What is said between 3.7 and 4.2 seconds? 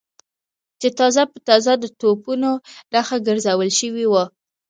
شوي و.